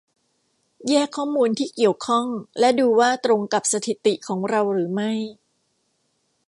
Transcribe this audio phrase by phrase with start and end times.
[0.89, 2.27] แยกข้อมูลที่เกี่ยวข้อง
[2.59, 5.11] และดูว่าตรงกับสถิติของเราหรือไม่